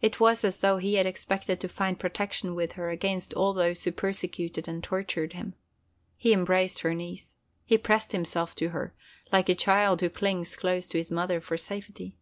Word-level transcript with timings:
It 0.00 0.20
was 0.20 0.44
as 0.44 0.60
though 0.60 0.76
he 0.76 0.94
had 0.94 1.04
expected 1.04 1.60
to 1.60 1.66
find 1.68 1.98
protection 1.98 2.54
with 2.54 2.74
her 2.74 2.88
against 2.90 3.34
all 3.34 3.52
those 3.52 3.82
who 3.82 3.90
persecuted 3.90 4.68
and 4.68 4.80
tortured 4.80 5.32
him. 5.32 5.54
He 6.16 6.32
embraced 6.32 6.82
her 6.82 6.94
knees. 6.94 7.36
He 7.64 7.78
pressed 7.78 8.12
himself 8.12 8.52
against 8.52 8.72
her, 8.74 8.94
like 9.32 9.48
a 9.48 9.56
child 9.56 10.02
who 10.02 10.08
clings 10.08 10.54
close 10.54 10.86
to 10.86 10.98
his 10.98 11.10
mother 11.10 11.40
for 11.40 11.56
safety. 11.56 12.14